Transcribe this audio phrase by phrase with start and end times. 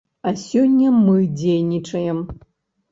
[0.29, 2.29] А сёння мы дзейнічаем.